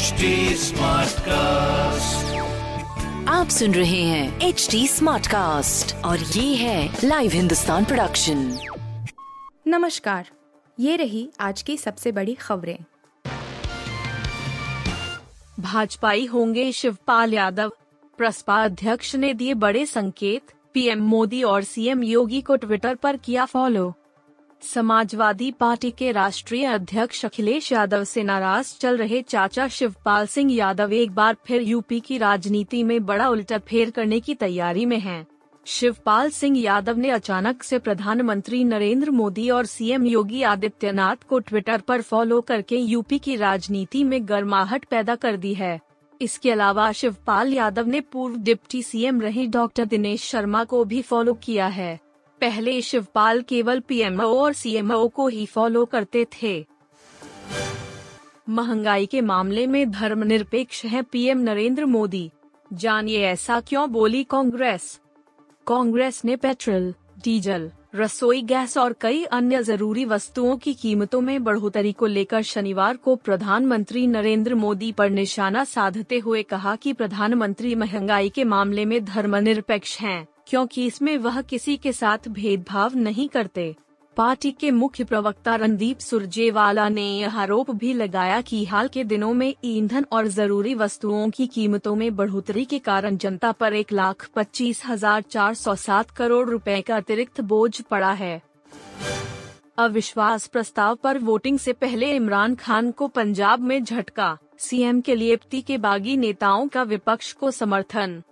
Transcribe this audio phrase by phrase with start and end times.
[0.00, 2.20] HD Smartcast.
[3.28, 8.58] आप सुन रहे हैं एच डी स्मार्ट कास्ट और ये है लाइव हिंदुस्तान प्रोडक्शन
[9.66, 10.28] नमस्कार
[10.80, 12.78] ये रही आज की सबसे बड़ी खबरें।
[15.60, 17.72] भाजपाई होंगे शिवपाल यादव।
[18.18, 20.42] प्रसपा अध्यक्ष ने दिए बड़े संकेत
[20.74, 23.94] पीएम मोदी और सीएम योगी को ट्विटर पर किया फॉलो
[24.62, 30.92] समाजवादी पार्टी के राष्ट्रीय अध्यक्ष अखिलेश यादव से नाराज़ चल रहे चाचा शिवपाल सिंह यादव
[30.92, 35.26] एक बार फिर यूपी की राजनीति में बड़ा उलटफेर करने की तैयारी में हैं।
[35.66, 41.80] शिवपाल सिंह यादव ने अचानक से प्रधानमंत्री नरेंद्र मोदी और सीएम योगी आदित्यनाथ को ट्विटर
[41.80, 45.78] पर फॉलो करके यूपी की राजनीति में गर्माहट पैदा कर दी है
[46.20, 51.34] इसके अलावा शिवपाल यादव ने पूर्व डिप्टी सीएम रहे डॉक्टर दिनेश शर्मा को भी फॉलो
[51.34, 51.98] किया है
[52.40, 56.66] पहले शिवपाल केवल पीएमओ और सीएमओ को ही फॉलो करते थे।
[58.48, 62.30] महँगाई के मामले में धर्मनिरपेक्ष है पीएम नरेंद्र मोदी।
[62.72, 65.00] जानिए ऐसा क्यों बोली कांग्रेस?
[65.66, 71.92] कांग्रेस ने पेट्रोल डीजल रसोई गैस और कई अन्य ज़रूरी वस्तुओं की कीमतों में बढ़ोतरी
[71.92, 78.28] को लेकर शनिवार को प्रधानमंत्री नरेंद्र मोदी पर निशाना साधते हुए कहा कि प्रधानमंत्री महँगाई
[78.28, 83.74] के मामले में धर्मनिरपेक्ष हैं, क्योंकि इसमें वह किसी के साथ भेदभाव नहीं करते।
[84.16, 89.32] पार्टी के मुख्य प्रवक्ता रणदीप सुरजेवाला ने यह आरोप भी लगाया कि हाल के दिनों
[89.34, 94.28] में ईंधन और ज़रूरी वस्तुओं की कीमतों में बढ़ोतरी के कारण जनता पर एक लाख
[94.34, 98.42] पच्चीस हज़ार चार सौ सात करोड़ रुपए का अतिरिक्त बोझ पड़ा है।
[99.78, 105.38] अविश्वास प्रस्ताव पर वोटिंग से पहले इमरान खान को पंजाब में झटका, सीएम के लिए
[105.54, 108.22] के बागी नेताओं का विपक्ष को समर्थन।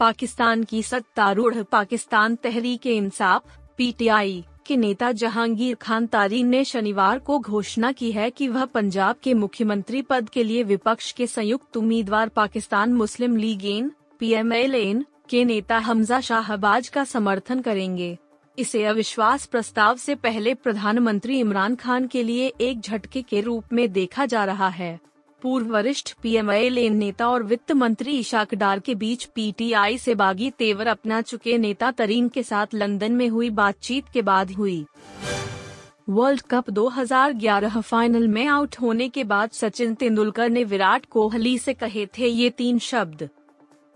[0.00, 3.44] पाकिस्तान की सत्तारूढ़ पाकिस्तान तहरीक इंसाफ,
[3.76, 9.16] पीटीआई, के नेता जहांगीर खान तारी ने शनिवार को घोषणा की है कि वह पंजाब
[9.22, 15.44] के मुख्यमंत्री पद के लिए विपक्ष के संयुक्त उम्मीदवार पाकिस्तान मुस्लिम लीग एन, पीएमएल के
[15.44, 18.16] नेता हमजा शाहबाज का समर्थन करेंगे।
[18.58, 23.92] इसे अविश्वास प्रस्ताव से पहले प्रधानमंत्री इमरान खान के लिए एक झटके के रूप में
[23.92, 24.98] देखा जा रहा है।
[25.42, 30.86] पूर्व वरिष्ठ पीएमएल नेता और वित्त मंत्री इशाक डार के बीच पीटीआई से बागी तेवर
[30.86, 34.86] अपना चुके नेता तरीन के साथ लंदन में हुई बातचीत के बाद हुई।
[36.08, 41.74] वर्ल्ड कप 2011 फाइनल में आउट होने के बाद सचिन तेंदुलकर ने विराट कोहली से
[41.74, 43.28] कहे थे ये तीन शब्द।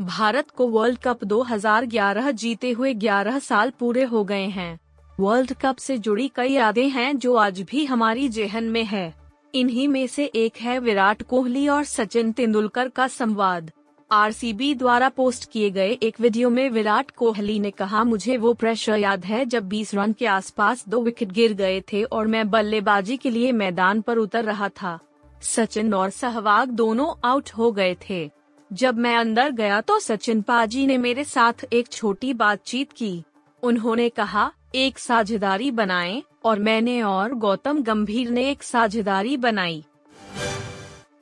[0.00, 4.78] भारत को वर्ल्ड कप 2011 जीते हुए 11 साल पूरे हो गए हैं।
[5.20, 9.21] वर्ल्ड कप से जुड़ी कई यादें हैं जो आज भी हमारी जेहन में है।
[9.54, 13.70] इन्हीं में से एक है विराट कोहली और सचिन तेंदुलकर का संवाद।
[14.10, 18.98] आरसीबी द्वारा पोस्ट किए गए एक वीडियो में विराट कोहली ने कहा, मुझे वो प्रेशर
[18.98, 23.16] याद है जब 20 रन के आसपास दो विकेट गिर गए थे और मैं बल्लेबाजी
[23.16, 24.98] के लिए मैदान पर उतर रहा था।
[25.42, 28.30] सचिन और सहवाग दोनों आउट हो गए थे।
[28.70, 33.22] जब मैं अंदर गया तो सचिन पाजी ने मेरे साथ एक छोटी बातचीत की।
[33.62, 39.84] उन्होंने कहा एक साझेदारी बनाएँ और मैंने और गौतम गंभीर ने एक साझेदारी बनाई।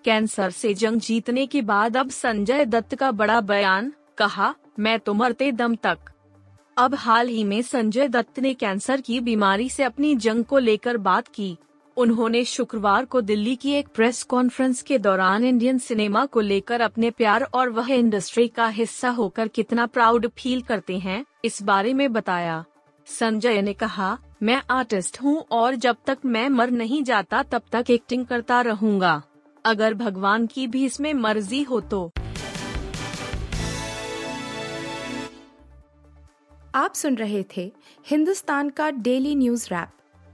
[0.05, 5.15] कैंसर से जंग जीतने के बाद अब संजय दत्त का बड़ा बयान, कहा, मैं तो
[5.15, 5.99] मरते दम तक।
[6.77, 10.97] अब हाल ही में संजय दत्त ने कैंसर की बीमारी से अपनी जंग को लेकर
[10.97, 11.57] बात की।
[11.97, 17.11] उन्होंने शुक्रवार को दिल्ली की एक प्रेस कॉन्फ्रेंस के दौरान इंडियन सिनेमा को लेकर अपने
[17.11, 22.13] प्यार और वह इंडस्ट्री का हिस्सा होकर कितना प्राउड फील करते हैं, इस बारे में
[22.13, 22.65] बताया।
[23.11, 27.91] संजय ने कहा, मैं आर्टिस्ट हूँ और जब तक मैं मर नहीं जाता तब तक
[27.91, 29.23] एक्टिंग करता रहूँगा।
[29.65, 32.11] अगर भगवान की भी इसमें मर्ज़ी हो तो।
[36.75, 37.71] आप सुन रहे थे
[38.07, 39.91] हिंदुस्तान का डेली न्यूज़ रैप,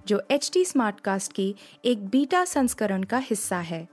[0.07, 1.55] जो एच टी स्मार्टकास्ट की
[1.85, 3.87] एक बीटा संस्करण का हिस्सा है।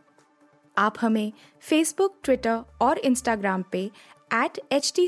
[0.77, 3.83] आप हमें फेसबुक ट्विटर और इंस्टाग्राम पे
[4.33, 5.07] एट एच टी